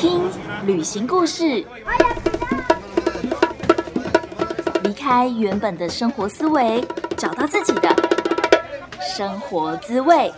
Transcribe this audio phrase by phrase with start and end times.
[0.00, 0.22] 听
[0.64, 1.62] 旅行故事，
[4.82, 6.82] 离开原本的生活思维，
[7.18, 7.94] 找到自己的
[8.98, 10.32] 生活滋味。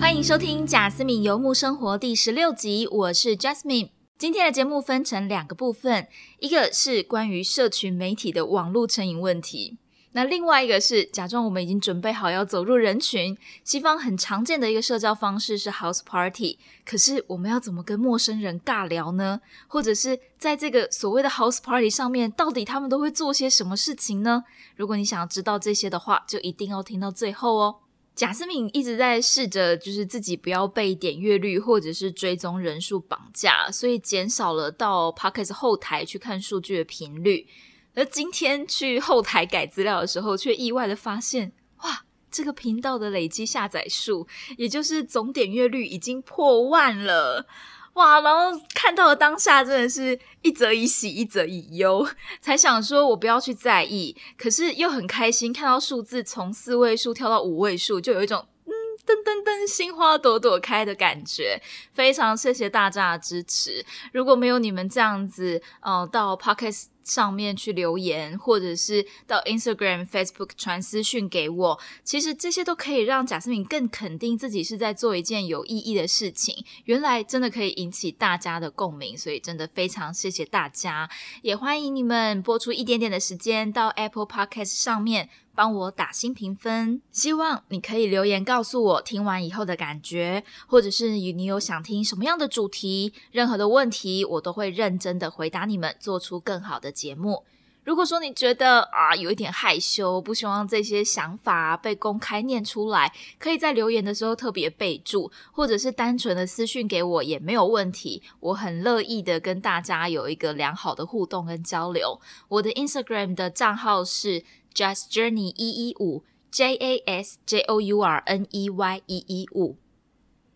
[0.00, 3.90] 欢迎收听贾斯敏游牧生活第十六集，我是 Jasmine。
[4.24, 9.76] 今天的节目分成两个部分，一个是关于社群媒体的网络成瘾问题，
[10.12, 13.36] 那另外一个是假装我们已经准备好要走入人群。
[13.64, 19.42] 西方很常见的一个社交方式是 house party，可是我们要怎么跟陌生人尬聊呢？
[19.68, 24.44] 或者是在这个所谓的 house party 上面，到底他们都会做些什么事情呢？
[24.76, 27.76] 如果你想要知道这些的话，就一定要听到最后哦。
[28.14, 37.46] 贾斯敏一直在试着，就是自己不要被点阅率或者是追踪人数绑架，所以减少了到 Podcast 后台去看数据的频率。
[37.94, 47.46] 而今天去后台改资料的时候，却意外的发现，哇，这个频道的累积下载数，也就是总点阅率已经破万了。
[47.94, 48.20] 哇！
[48.20, 52.06] 然后看到了当下，真的是一则以喜，一则以忧，
[52.40, 58.72] 才想说我不要去在意，可是又很开心，看到数字从四位数跳到五位数，就有一种嗯
[59.06, 61.60] 噔噔噔，心花朵朵开的感觉。
[61.92, 66.93] 非常谢谢大家的支持，如果没有你们这样子，呃，到 Podcast。
[67.04, 76.64] 上面去留言，或者是到 Instagram、Facebook 传私讯给我，其实这些都可以让贾斯敏更肯定自己是在做一件有意义的事情。
[76.86, 81.08] 原来真的可以引起大家的共鸣，所以真的非常谢谢大家，
[81.42, 85.28] 也欢迎你们播出一点点的时间到 Apple Podcast 上面。
[85.56, 97.42] 帮我打新评分，希望你可以留言告诉我听完以后的感觉，或者是你有想听什么样的主题，任何的问题我都会认真的回答你们，做出更好的节目。
[97.82, 112.18] 如果说你觉得啊有一点害羞，不希望这些想法被公开念出来，可以在留言的时候特别备注，或者是单纯的私讯给我也没有问题，我很乐意的跟大家有一个良好的互动跟交流。
[112.48, 114.44] 我的 Instagram 的账号是。
[114.74, 119.76] Just Journey 一一五 J A S J O U R N E Y 一一五。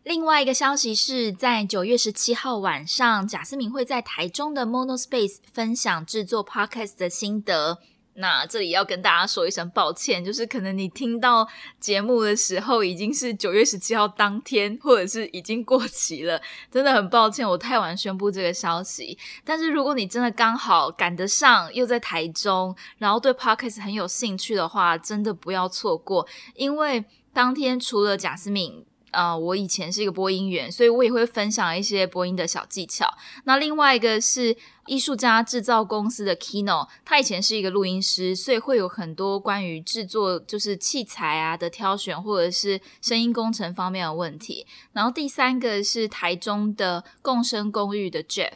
[0.08, 7.78] 另外一个消息是在九月十七号晚上，贾思敏会在台中的 Monospace 分享制作 Podcast 的心得。
[8.14, 11.46] 那这里要跟大家说一声抱歉，就是可能你听到
[11.78, 16.40] 节目的时候已经是九月十七号当天，或者是已经过期了，
[16.72, 19.18] 真的很抱歉，我太晚宣布这个消息。
[19.44, 27.04] 但是如果你真的刚好赶得上，又在台中，然后对 Podcast 很有兴趣的话，真的不要错过，因为
[27.34, 28.86] 当天除了贾思敏。
[29.10, 33.06] 呃，我以前是一个播音员，所以我也会分享一些播音的小技巧。
[33.44, 44.66] 那另外一个是艺术家制造公司的 Kino，他以前是一个录音师，所以会有很多关于制作就是器材啊的挑选，或者是声音工程方面的问题。
[44.92, 48.52] 然后第三个是台中的共生公寓的 Jeff。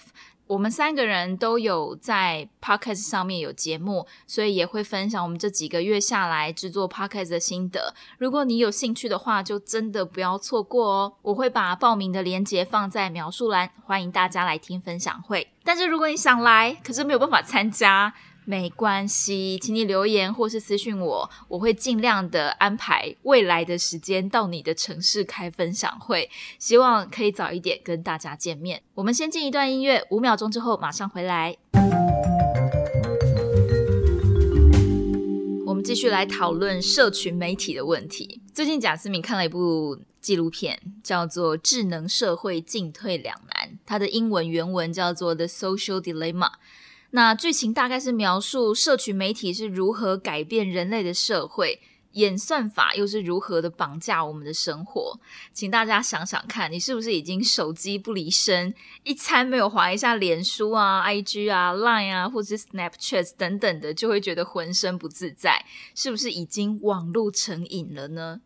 [0.52, 7.94] 我们三个人都有在 podcast 上面有节目，所以也会分享我们这几个月下来制作 podcast 的心得。
[8.18, 11.14] 如果你有兴趣的话，就真的不要错过哦！
[11.22, 15.48] 我会把报名的链接放在描述栏，欢迎大家来听分享会。
[15.64, 18.12] 但是如果你想来，可是没有办法参加。
[18.44, 28.82] 没关系，请你留言或是私信我，我会尽量的安排未来的时间到你的城市开分享会，希望可以早一点跟大家见面。
[28.94, 31.56] 我们先进一段音乐，五秒钟之后马上回来。
[35.64, 38.42] 我们继续来讨论社群媒体的问题。
[38.52, 46.48] 最近贾思敏看了一部纪录片，叫做《智能社会进退两难》，它的英文原文叫做《The Social Dilemma》。
[47.14, 51.78] 那剧情大概是描述社群媒体是如何改变人类的社会，
[52.12, 55.20] 演算法又是如何的绑架我们的生活。
[55.52, 58.74] 请大家想想看，你是不是已经手机不离身，
[59.04, 65.66] 一餐没有划一下脸书啊、IG 啊、Line 啊，或者是 Snapchat 等等的，就会觉得浑身不自在？
[65.94, 68.40] 是不是已经网络成瘾了呢？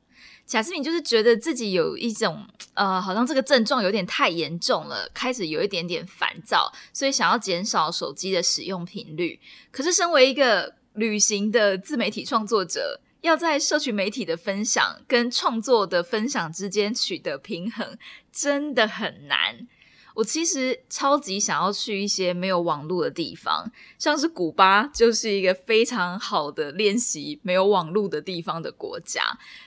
[0.47, 9.41] 贾斯敏就是觉得自己有一种呃，好像这个症状有点太严重了，开始有一点点烦躁，所以想要减少手机的使用频率。
[9.71, 17.99] 可是，身为一个旅行的自媒体创作者，要在社群媒体的分享跟创作的分享之间取得平衡，
[18.31, 19.67] 真的很难。
[20.17, 29.23] 我其实超级想要去一些没有网络的地方，像是古巴就是一个非常好的练习没有网络的地方的国家。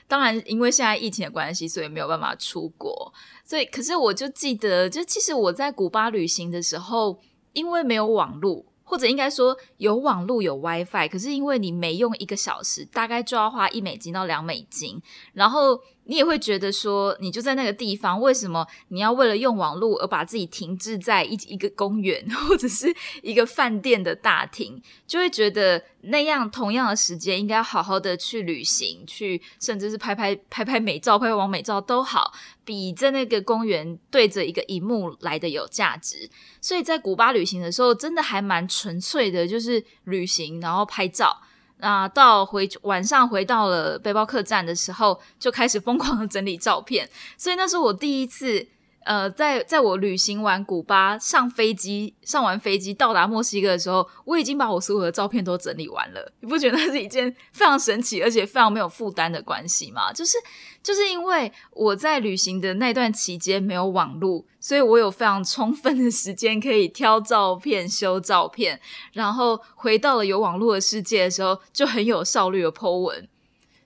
[0.08, 3.14] 当然，因为现在疫情的关系，所以没有办法出国。
[3.46, 7.20] 所以，可是我就记得，就其实我在古巴旅行的时候，
[7.54, 8.66] 因为没有网络。
[8.84, 15.00] 或者应该说有网络有 WiFi，可是因为你每用一个小时，大概就要花一美金到两美金，
[15.34, 15.80] 然后。
[16.10, 22.92] 你也会觉得说，你就在那个地方，为什么你要为了用网络而把自己停滞在一一个公园 或者是
[23.22, 24.82] 一个饭店的大厅？
[25.06, 32.34] 就会觉得那样同样的时间应该好好的去旅行，去甚至是拍拍拍拍美照、拍拍完美照都好，
[32.66, 36.28] 比在那个公园对着一个荧幕来的有价值。
[36.60, 41.40] 所以在古巴旅行的时候，真的还蛮纯粹的，就是旅行然后拍照。
[41.80, 47.10] 那到回晚上回到了背包客栈的时候，就开始疯狂的整理照片。
[47.38, 48.68] 所以那是我第一次，
[49.10, 56.32] 呃，在在我旅行完古巴上飞机，上完飞机到达墨西哥的时候，我已经把我所有的照片都整理完了。
[56.42, 60.14] 你不觉得是一件非常神奇，而且非常没有负担的关系吗？
[60.14, 60.38] 就是。
[60.82, 68.80] 就是因为我在旅行的那段期间没有网络，所以我有非常充分的时间可以挑照片、修照片，
[69.12, 73.28] 然后回到了有网络的世界的时候，就很有效率的 Po 文。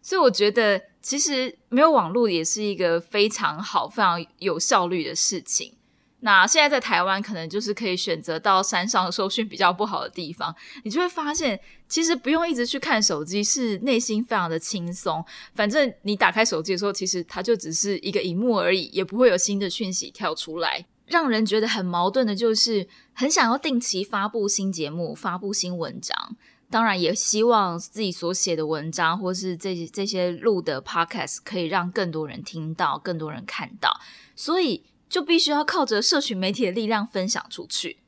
[0.03, 5.73] 所以我觉得，其实没有网络也是一个非常好、非常有效率的事情。
[6.19, 15.23] 那现在在台湾，可能就是可以选择到山上收讯比较不好的地方，你就会发现，其实不用一直去看手机，是内心非常的轻松。
[15.53, 20.85] 反正你打开手机的时候，其实它就只是一个荧幕而已，也不会有新的讯息跳出来。
[21.07, 26.38] 让人觉得很矛盾的就是，很想要定期发布新节目、发布新文章，
[26.73, 33.99] 当然也希望自己所写的文章或是这些这些录的 podcast 可以让更多人听到、更多人看到，
[34.35, 34.83] 所以。
[35.09, 37.99] 就必须要靠着社群媒体的力量分享出去。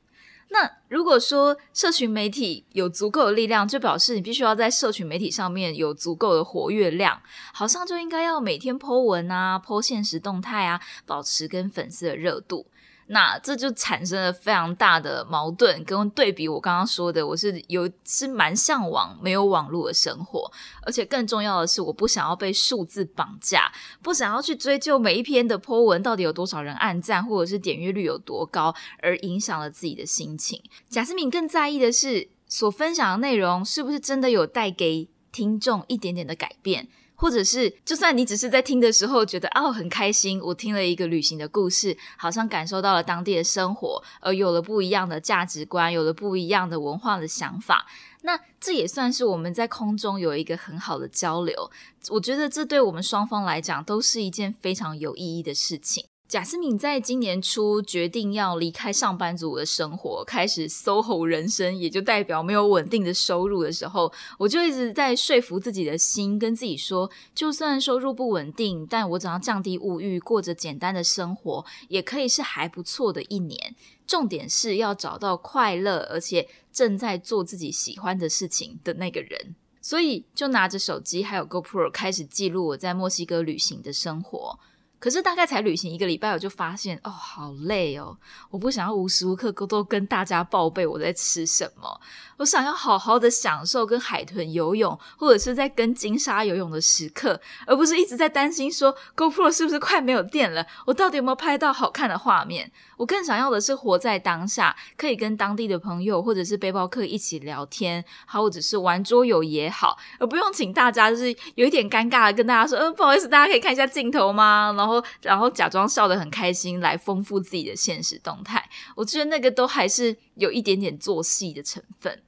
[0.48, 7.22] 那如果说社群媒体有足够的力量，就表示你必须要在社群媒体上面有足够的活跃量，
[7.52, 12.66] 好像就应该要每天 po 文啊、po 现实动态啊，保持跟粉丝的热度。
[13.08, 16.48] 那这就产生了非常大的矛盾跟对比。
[16.48, 20.50] 我刚刚说的，我是有是蛮向往没有网络的生活，
[20.82, 23.70] 而且更重要的是，我不想要被数字绑架，
[24.02, 30.62] 不想要去追究每一篇的 po 文到底有多少人按赞，或者是点阅率有多高，而影响了自己的心情。
[30.88, 36.88] 贾思敏更在意的是，所分享的内容是不是真的有带给听众一点点的改变。
[37.16, 47.86] 或者是，就算你只是在听的时候觉得哦很开心，我听了一个旅行的故事，好像感受到了当地的生活，而有了不一样的价值观，有了不一样的文化的想法，
[48.22, 51.70] 那这也算是我们在空中有一个很好的交流。
[52.10, 56.04] 我觉得这对我们双方来讲都是一件非常有意义的事情。
[56.28, 73.76] 贾思敏在今年初决定要离开上班族的生活，开始 SOHO 人生，也就代表没有稳定的收入的时候，我就一直在说服自己的心，跟自己说，就算收入不稳定，但我只要降低物欲，过着简单的生活，也可以是还不错的一年。
[74.04, 79.54] 重点是要找到快乐，而且正在做自己喜欢的事情的那个人。
[79.80, 84.58] 所以就拿着手机还有 GoPro 开始记录我在墨西哥旅行的生活。
[85.06, 88.18] 可是大概才旅行一个礼拜，我就发现哦，好累哦！
[88.50, 92.00] 我不想要无时无刻都跟大家报备我在吃什么，
[92.38, 102.70] 我想要好好的享受跟海豚游泳，或者是在跟金鲨游泳的时刻，而不是一直在担心说 GoPro 是不是快没有电了，我到底有没有拍到好看的画面？
[102.96, 114.74] 我更想要的是活在当下，可以跟当地的朋友或者是背包客一起聊天，好，或者是玩桌游也好，而不用请大家就是有一点尴尬的跟大家说，嗯，不好意思，大家可以看一下镜头吗？
[114.76, 118.66] 然后，然后假装笑得很开心，来丰富自己的现实动态。
[118.94, 122.22] 我觉得那个都还是有一点点做戏的成分，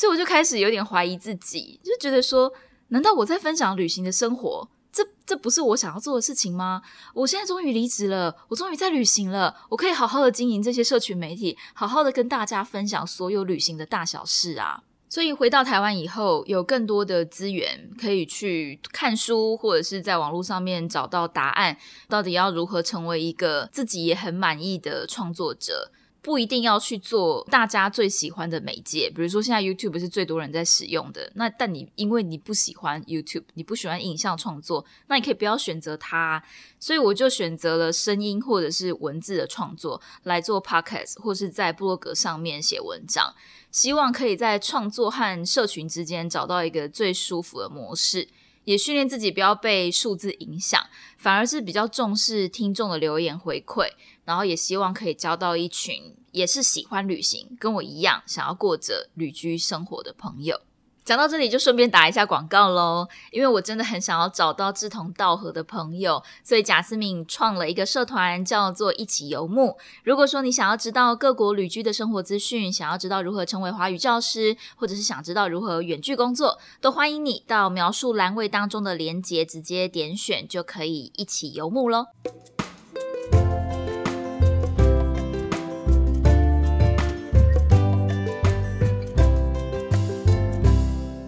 [0.00, 2.50] 所以我就开始有点怀疑自己，就觉得说，
[2.88, 6.80] 难道我在分享旅行的生活，这这不是我想要做的事情吗？
[7.12, 14.84] 我现在终于离职了，我终于在旅行了，我可以好好的经营这些社群媒体，好好的跟大家分享所有旅行的大小事啊。
[15.10, 21.76] 所以回到台湾以后，有更多的资源可以去看书，或者是在网络上面找到答案，
[22.08, 25.92] 到底要如何成为一个自己也很满意的创作者。
[26.22, 31.32] 不一定要去做大家最喜欢的媒介，比如说现在 YouTube 是最多人在使用的。
[31.34, 36.42] 那但你因为你不喜欢 YouTube，你不喜欢影像创作，那你可以不要选择它。
[36.78, 43.34] 所以我就选择了声音或者是文字的创作来做 Podcast，或是在博格上面写文章，
[43.70, 48.28] 希望可以在创作和社群之间找到一个最舒服的模式。
[48.64, 50.80] 也训练自己不要被数字影响，
[51.16, 53.88] 反而是比较重视听众的留言回馈，
[54.30, 60.60] 然后也希望可以交到一群也是喜欢旅行跟我一样想要过着旅居生活的朋友。
[61.04, 63.08] 讲到这里，就顺便打一下广告喽。
[63.32, 69.76] 因为我真的很想要找到志同道合的朋友，所以贾思敏创了一个社团，叫做“一起游牧”。
[70.04, 82.06] 如果说你想要知道各国旅居的生活资讯，想要知道如何成为华语教师，或者是想知道如何远距工作，都欢迎你到描述栏位当中的连结直接点选，就可以一起游牧喽。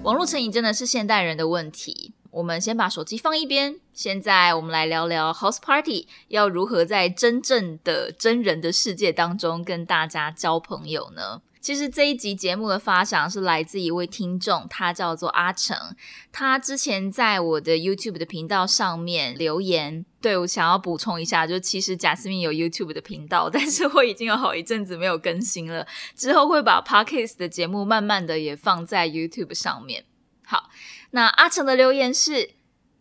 [0.03, 2.13] 网络成瘾真的是现代人的问题。
[2.33, 11.43] 我们先把手机放一边，现在我们来聊聊 House Party 要如何在真正的真人的世界当中跟大家交朋友呢？
[11.63, 15.95] 其实这一集节目的发想是来自一位听众，他叫做阿成。
[16.33, 25.87] 他之前在我的 YouTube 的频道上面留言，对我想要补充一下，就其实贾斯敏有 YouTube 的频道， 但是我已经有好一阵子没有更新了。
[26.17, 30.05] 之后会把 Podcast 的节目慢慢的也放在 YouTube 上面。
[30.45, 30.69] 好，
[31.13, 32.55] 那阿成的留言是：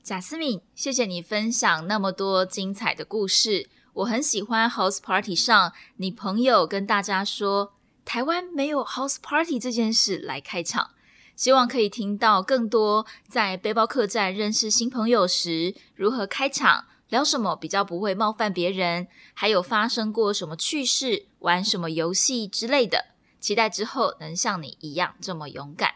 [0.04, 7.74] 贾斯敏，谢谢你分享那么多精彩的故事，我很喜欢 House Party 上你朋友跟大家说。
[8.04, 10.92] 台湾没有 house party 这件事来开场，
[11.36, 23.06] 希望可以听到更多在背包客栈认识新朋友时如何开场，聊什么比较不会冒犯别人，还有发生过什么趣事，玩什么游戏之类的。
[23.40, 25.96] 期待之后能像你一样这么勇敢。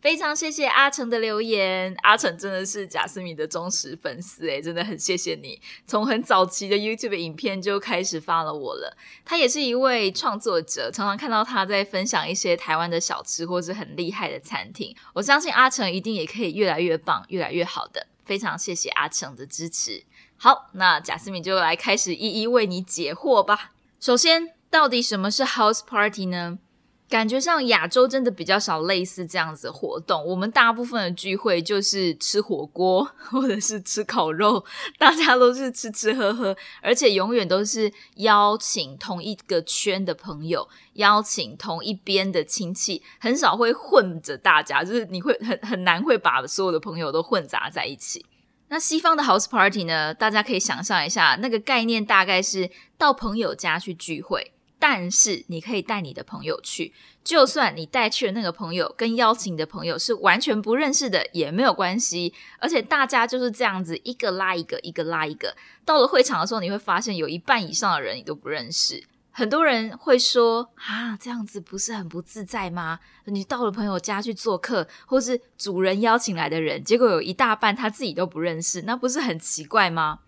[0.00, 8.96] 非常谢谢阿成的留言，阿成真的是贾斯敏的忠实粉丝诶，真的很谢谢你，从很早期的 YouTube 影片就开始发了我了。
[9.24, 14.94] 他也是一位创作者，常常看到他在分享一些台湾的小吃或是很厉害的餐厅。
[15.14, 18.06] 我相信阿成一定也可以越来越棒，越来越好的。
[18.24, 20.04] 非常谢谢阿成的支持。
[20.36, 23.72] 好，那贾斯敏就来开始一一为你解惑吧。
[23.98, 26.58] 首先，到底什么是 House Party 呢？
[27.08, 30.22] 感觉上亚洲真的比较少类似这样子的活动。
[30.26, 34.62] 我们大部分的聚会就是吃火锅或者是吃烤肉，
[34.98, 48.26] 大家都是吃吃喝喝，而且永远都是邀请同一个圈的朋友，邀请同一边的亲戚，很少会混着大家，就是你会很很难会把所有的朋友都混杂在一起。
[48.68, 50.12] 那西方的 house party 呢？
[50.12, 54.52] 大家可以想象一下，那个概念大概是到朋友家去聚会。
[54.78, 56.92] 但是你可以带你的朋友去，
[57.24, 65.56] 就算你带去的那个朋友跟邀请的朋友是完全不认识的也没有关系，而且大家就是这样子一个拉一个，一个拉一个。
[65.84, 69.04] 到了会场的时候，你会发现有一半以上的人你都不认识。
[69.30, 72.98] 很多人会说：“啊，这样子不是很不自在吗？
[73.26, 80.20] 你到了朋友家去做客，或是主人邀请来的人，结果有一大半他自己都不认识，那不是很奇怪吗？”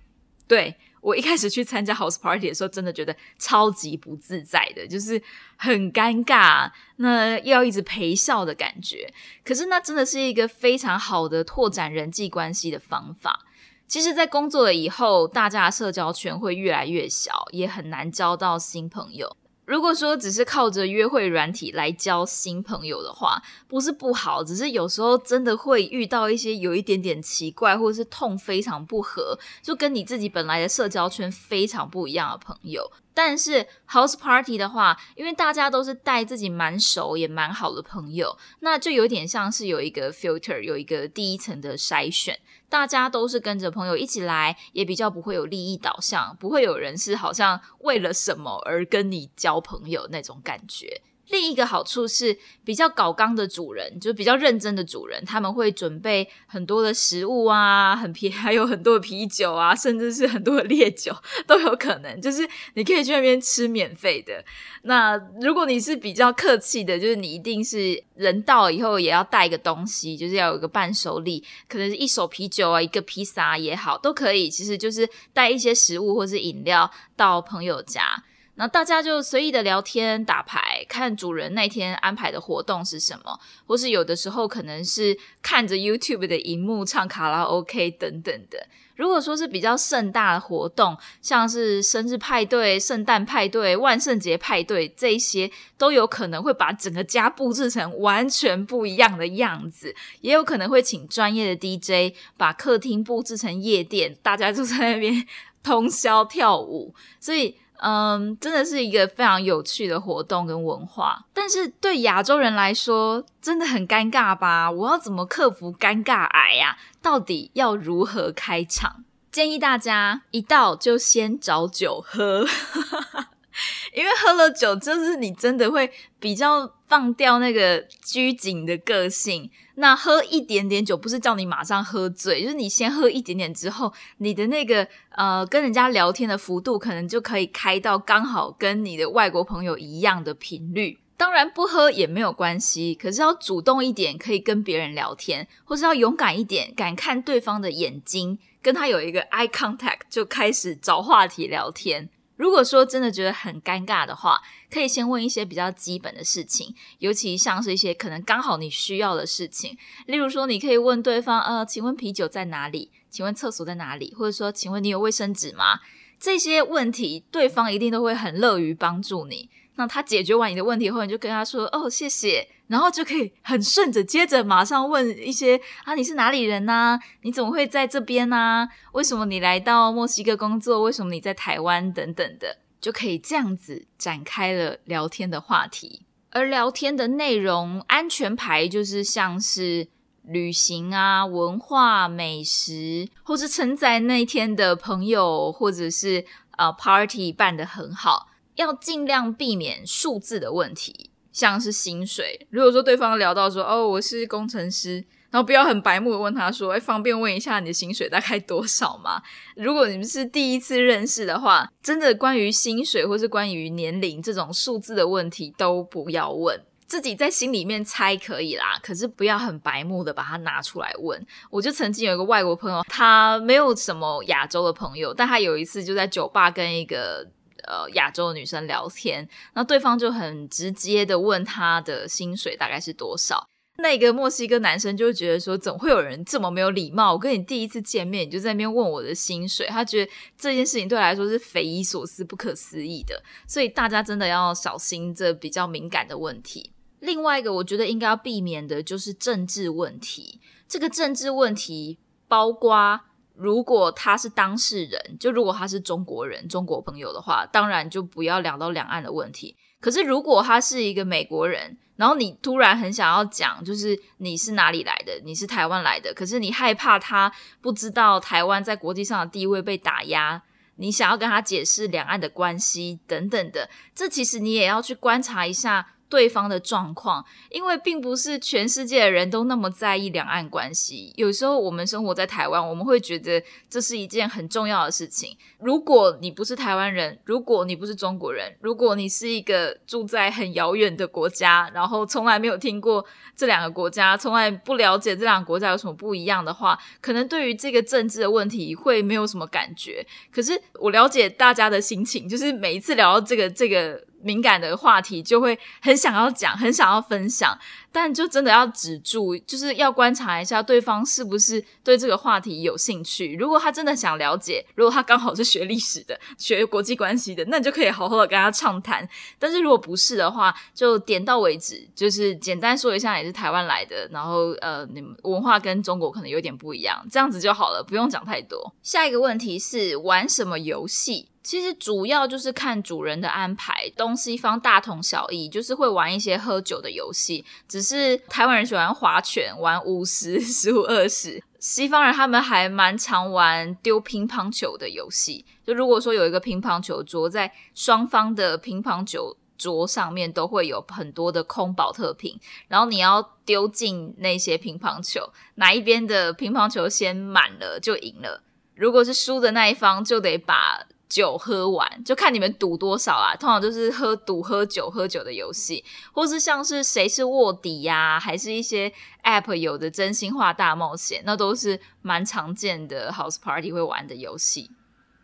[0.47, 0.77] 对。
[1.01, 5.23] 我一开始去参加 house party 的时候，真的觉得超级不自在的，就是
[5.57, 9.13] 很尴尬，那要一直陪笑的感觉。
[9.45, 13.47] 可是那真的是一个非常好的拓展人际关系的方法。
[13.87, 19.37] 其实，在工作了以后，大家的社交圈会越来越小，也很难交到新朋友。
[19.71, 32.91] 如果说只是靠着约会软体来交新朋友的话，不是不好，只是有时候真的会遇到一些有一点点奇怪，或者是痛非常不合，就跟你自己本来的社交圈非常不一样的朋友。
[33.15, 42.41] 但是 house party 的话，因为大家都是带自己蛮熟也蛮好的朋友，那就有点像是有一个 filter，有一个第一层的筛选。
[42.71, 51.03] 大家都是跟着朋友一起来，也比较不会有利益导向，不会有人是好像为了什么而跟你交朋友那种感觉。
[51.31, 61.15] 另一个好处是，比较搞刚的主人，就比较认真的主人，他们会准备很多的食物啊，很便还有很多的啤酒啊，甚至是很多的烈酒
[61.47, 62.21] 都有可能。
[62.21, 64.45] 就是你可以去那边吃免费的。
[64.83, 74.51] 那如果你是比较客气的，就是你一定是人到以后也要带一个东西，就是要有一个伴手礼，可能是一手啤酒啊，一个披萨也好，都可以。
[74.51, 78.25] 其实就是带一些食物或是饮料到朋友家。
[78.61, 88.67] 那大家就随意的聊天、打牌，看主人那天安排的活动是什么，或是有的时候可能是看着 YouTube 的荧幕唱卡拉 OK 等等的。
[88.97, 105.27] 如果说是比较盛大的活动，像是生日派对、圣诞派对、万圣节派对这些，都有可能会把整个家布置成完全不一样的样子，也有可能会请专业的 DJ 把客厅布置成夜店，大家就在那边
[105.65, 107.57] 通宵跳舞，所以。
[107.83, 114.71] 嗯，真的是一个非常有趣的活动跟文化，但是对亚洲人来说真的很尴尬吧？
[114.71, 116.77] 我要怎么克服尴尬癌呀？
[117.01, 119.05] 到底要如何开场？
[119.33, 122.45] 建议大家一到就先找酒喝。
[123.95, 129.49] 因为喝了酒，就是你真的会比较放掉那个拘谨的个性。
[129.77, 140.99] 那喝一点点酒，不是叫你马上喝醉，就是你先喝一点点之后，你的那个呃跟人家聊天的幅度，可能就可以开到刚好跟你的外国朋友一样的频率。
[141.17, 152.09] 当然不喝也没有关系，可是要主动一点，可以跟别人聊天，或是要勇敢一点，敢看对方的眼睛，跟他有一个 eye contact，就开始找话题聊天。
[152.41, 162.91] 如果说真的觉得很尴尬的话，可以先问一些比较基本的事情，尤其像是一些可能刚好你需要的事情，例如说你可以问对方，呃，请问啤酒在哪里？
[163.11, 164.15] 请问厕所在哪里？
[164.17, 165.81] 或者说，请问你有卫生纸吗？
[166.19, 169.51] 这些问题，对方一定都会很乐于帮助你。
[169.77, 176.99] 那他解决完你的问题后，你就跟他说：“哦，谢谢。”然后就可以很顺着，接着马上问一些：“啊，你是哪里人呢？
[177.23, 178.69] 你怎么会在这边呢？
[178.93, 180.83] 为什么你来到墨西哥工作？
[180.83, 181.93] 为什么你在台湾？
[181.93, 186.07] 等等的，就可以这样子展开了聊天的话题。
[186.31, 189.89] 而聊天的内容安全牌就是像是
[190.23, 196.25] 旅行啊、文化、美食，或是承载那一天的朋友，或者是
[196.57, 198.29] 呃 party 办得很好。
[198.57, 202.47] 要尽量避免数字的问题，像是薪水。
[202.51, 209.23] 如果说对方聊到说：“哦，我是工程师”，然后不要很白目的问他说：“哎，方便问一下你的薪水大概多少吗？”
[209.57, 221.25] 如果你们是第一次认识的话，真的关于薪水或是关于年龄这种数字的问题都不要问，自己在心里面猜可以啦，可是不要很白目的把它拿出来问。
[221.49, 227.27] 我就曾经有一个外国朋友，他没有什么亚洲的朋友，但他有一次就在酒吧跟一个。
[227.67, 233.47] 呃，亚洲的女生聊天，那对方就很直接的问他的薪水大概是多少。
[233.79, 237.15] 那个墨西哥男生就觉得说，怎么会有人这么没有礼貌？
[237.15, 243.23] 我跟你第一次见面，你就在那边问我的薪水，他觉得这件事情对他来说是匪夷所思、不可思议的。
[243.47, 246.73] 所以大家真的要小心这比较敏感的问题。
[246.99, 250.41] 另外一个，我觉得应该要避免的就是政治问题。
[250.69, 251.99] 这个政治问题
[252.29, 253.01] 包括。
[253.41, 259.57] 如果他是当事人，就如果他是中国人、中国朋友的话，当然就不要聊到两岸的问题。
[259.81, 270.43] 可是如果他是一个美国人，然后你突然很想要讲，就是你是哪里来的，你是台湾来的，可是你害怕他不知道台湾在国际上的地位被打压，
[270.77, 275.95] 你想要跟他解释两岸的关系等等的，这其实你也要去观察一下。
[276.11, 281.13] 对方的状况，因为并不是全世界的人都那么在意两岸关系。
[281.17, 285.37] 有时候我们生活在台湾，我们会觉得这是一件很重要的事情。
[285.61, 300.05] 如果你不是台湾人，如果你不是中国人，如果你是一个住在很遥远的国家，然后从来没有听过这两个国家，从来不了解这两个国家有什么不一样的话，可能对于这个政治的问题会没有什么感觉。
[300.35, 304.10] 可是我了解大家的心情，就是每一次聊到这个这个。
[304.23, 307.59] 敏感的话题就会很想要讲，很想要分享。
[307.93, 313.35] 但就真的要止住，就是要观察一下对方是不是对这个话题有兴趣。
[313.35, 319.09] 如果他真的想了解，如果他刚好是学历史的、学国际关系的，那你就可以好好的跟他畅谈。
[319.41, 328.73] 但是如果不是的话，就点到为止，就是简单说一下也是台湾来的，然后呃，你们文化跟中国可能有点不一样，这样子就好了，不用讲太多。
[328.85, 331.30] 下一个问题是玩什么游戏？
[331.43, 337.45] 其实主要就是看主人的安排，东西方大同小异，就是会玩一些喝酒的游戏。
[337.67, 341.43] 只是台湾人喜欢划拳，玩五十、十五、二十。
[341.59, 345.45] 西方人他们还蛮常玩丢乒乓球的游戏。
[345.67, 358.43] 就如果说有一个乒乓球桌，在双方的乒乓球桌上面都会有很多的空保特瓶，然后你要丢进那些乒乓球，哪一边的乒乓球先满了就赢了。
[358.75, 360.87] 如果是输的那一方，就得把。
[361.11, 368.91] 酒喝完就看你们赌多少啊，通常就是喝赌喝酒喝酒的游戏，或是像是谁是卧底呀，还是一些
[369.25, 374.71] App 有的真心话大冒险，那都是蛮常见的 House Party 会玩的游戏。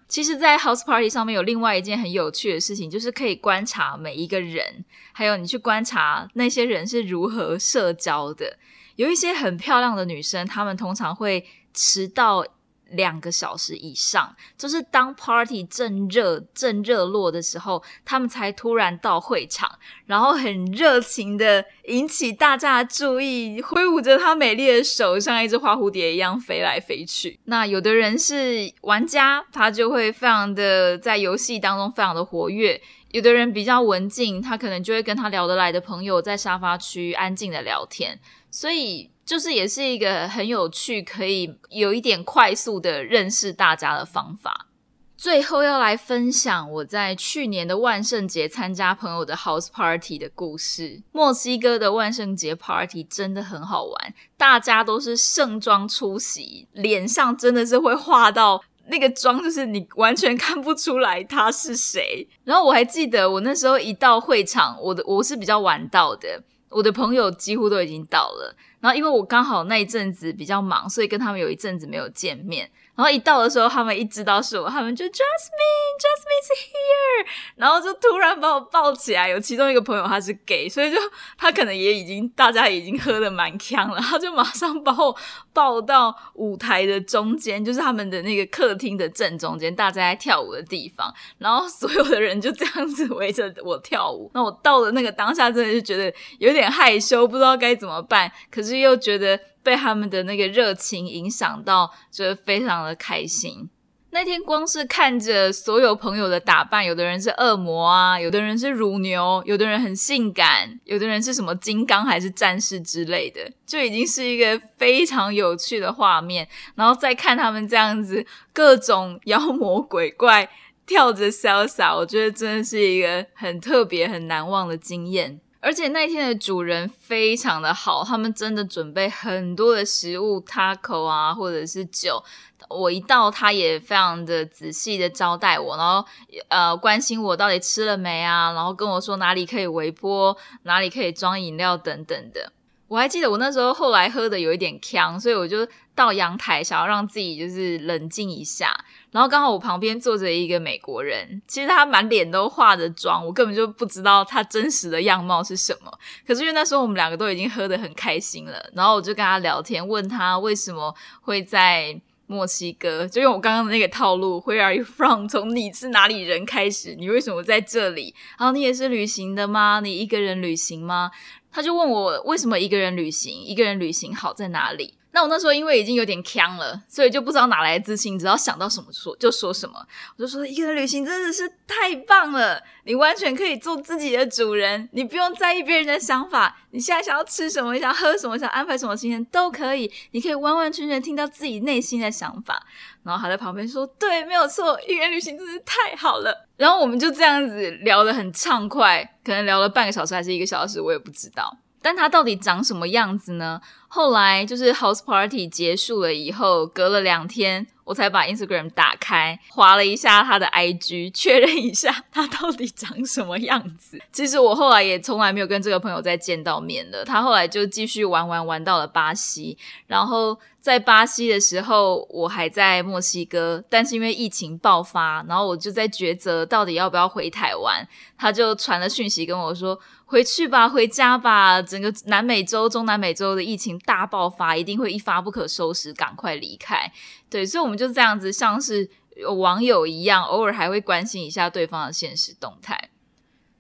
[0.09, 8.59] 其实，在 House Party 上面有另外一件很有趣的事情，就是可以观察每一个人，还有你去观察那些人是如何社交的。
[8.97, 12.45] 有一些很漂亮的女生，她们通常会迟到。
[12.91, 27.41] 两个小时以上，就是当 party 正热正热络的时候，他们才突然到会场，然后很热情的引起大家注意，挥舞着他美丽的手，像一只花蝴蝶一样飞来飞去。
[27.45, 38.21] 那有的人是玩家，他就会非常的在游戏当中非常的活跃；有的人比较文静，他可能就会跟他聊得来的朋友在沙发区安静的聊天。
[38.51, 39.11] 所以。
[39.27, 44.69] 就是也是一个很有趣，可以有一点快速的认识大家的方法。
[45.17, 51.03] 最后要来分享我在去年的万圣节参加朋友的 house party 的故事。
[51.11, 62.29] 墨西哥的万圣节 party 真的很好玩，大家都是盛装出席，脸上真的是会画到那个妆，就是你完全看不出来他是谁。
[62.45, 68.55] 然后我还记得我那时候一到会场，我的我是比较晚到的，我的朋友几乎都已经到了。
[68.81, 72.71] 然后因为我刚好那一阵子比较忙，所以跟他们有一阵子没有见面。
[72.95, 79.29] 然后一到的时候，他们一知道是我，他们就 Jasmine，Jasmine is here，然后就突然把我抱起来。
[79.29, 80.97] 有其中一个朋友他是 gay，所以就
[81.37, 85.15] 他可能也已经大家已经喝的蛮呛了，他就马上把我
[85.57, 91.11] 抱到舞台的中间，就是他们的那个客厅的正中间，大家在跳舞的地方。
[91.39, 94.31] 然后所有的人就这样子围着我跳舞。
[94.35, 99.41] 那我到了那个当下，真的就觉得有点害羞，不知道该怎么办，可是又觉得。
[99.67, 103.69] 被他们的那个热情影响到，觉得非常的开心。
[104.17, 116.49] 那天光是看着所有朋友的打扮，有的人是恶魔啊，有的人是乳牛，有的人很性感，有的人是什么金刚还是战士之类的，就已经是一个非常有趣的画面。
[116.77, 118.25] 然后再看他们这样子
[118.55, 120.49] 各种妖魔鬼怪
[120.87, 125.39] 跳着潇洒我觉得真的是一个很特别、很难忘的经验。
[125.61, 132.25] 而且那天的主人非常的好，他们真的准备很多的食物，taco 啊，或者是酒。
[132.69, 136.05] 我一到，他也非常的仔细的招待我，然后
[136.49, 142.53] 呃关心我到底吃了没啊，然后跟我说哪里可以微波，哪里可以装饮料等等的。
[142.89, 148.73] 我还记得我那时候后来喝的有一点呛，所以我就到阳台想要让自己就是冷静一下。
[149.11, 155.91] 然后刚好我旁边坐着一个美国人，其实他满脸都化着妆，我根本就不知道他真实的样貌是什么。
[156.25, 165.27] 可是因为那时候我们两个都已经喝得很开心了，然后我就跟他聊天，问他为什么会在墨西哥，就用我刚刚的那个套路，Where are you from？
[165.31, 168.15] 从你是哪里人开始，你为什么在这里？
[168.39, 169.81] 然后你也是旅行的吗？
[169.83, 171.11] 你一个人旅行吗？
[171.53, 174.95] 他就问我为什么一个人旅行，一个人旅行好在哪里？
[175.17, 179.75] 那我那时候因为已经有点呛了，所以就不知道哪来的自信，只要想到什么说就说什么。
[180.15, 186.59] 我就说一个人旅行真的是太棒了，你完全可以做自己的主人，你不用在意别人的想法。
[186.73, 192.63] 你现在想要吃什么，想喝什么，想安排什么行程都可以，你可以完完全全听到自己内心的想法。
[193.03, 201.57] 然后还在旁边说：“对，没有错，一个人旅行真是太好了。”然后我们就这样子聊得很畅快，可能聊了半个小时还是一个小时，我也不知道。
[201.81, 203.61] 但它到底长什么样子呢？
[203.97, 213.97] 后来就是 house party 结束了以后，隔了两天，我才把 Instagram 打开，划了一下他的 IG，确认一下他到底长什么样子。
[214.13, 217.05] 其实我后来也从来没有跟这个朋友再见到面了。
[217.05, 227.87] 他后来就继续玩玩玩到了巴西，然后在巴西的时候，我还在墨西哥，但是因为疫情爆发，然后我就在抉择到底要不要回台湾。
[228.19, 229.79] 他就传了讯息跟我说。
[230.09, 231.61] 回去吧，回家吧。
[231.61, 236.93] 整个南美洲、中南美洲的疫情大爆发，一定会一发不可收拾，赶快离开。
[237.29, 238.91] 对，所以我们就这样子，像是
[239.37, 242.91] 网友一样，偶尔还会关心一下对方的现实动态。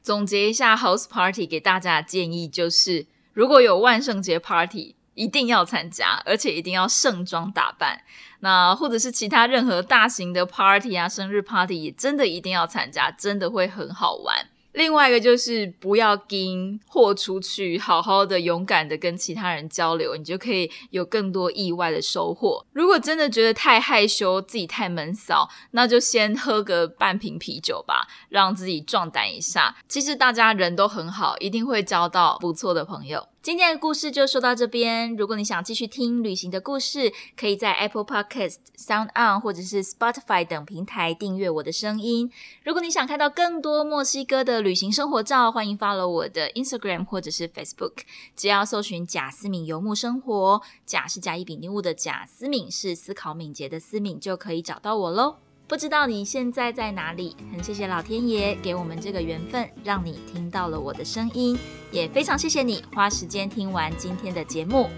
[0.02, 8.02] 总结一下 house party 给大家的建议就是：如果有万圣节 party，一定要参加，而且一定要盛装打扮。
[8.40, 14.46] 那或者是其他任何大型的 party 啊，生日 party 也真的一定要参加，真的会很好玩。
[14.76, 22.62] 另外一个就是不要跟豁出去，好好的勇敢的跟其他人交流，你就可以有更多意外的收获。
[22.74, 29.74] 如果真的觉得太害羞，自己太闷骚，那就先喝个半瓶啤酒吧，让自己壮胆一下。
[29.88, 33.26] 其实大家人都很好，一定会交到不错的朋友。
[33.46, 35.14] 今天的故事就说到这边。
[35.14, 42.28] 如果你想继续听旅行的故事，可以在 Apple Podcast、Sound On 或者是 Spotify 等平台订阅我的声音。
[42.64, 47.98] 如果你想看到更多墨西哥的旅行生活照，欢迎 follow 我的 Instagram 或者是 Facebook。
[48.34, 55.36] 只要搜寻贾思敏游牧生活，贾是甲乙丙丁戊的贾，思敏是思考敏捷的思敏，就可以找到我喽。
[55.68, 57.34] 不知道你现在在哪里？
[57.50, 61.58] 很谢谢老天爷给我们这个缘分，让你听到了我的声音，
[61.90, 64.88] 也非常谢谢你花时间听完今天的节目。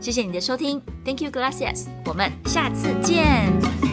[0.00, 1.86] 谢谢你的收听，Thank you, glasses，。
[2.04, 3.85] 我们下次见。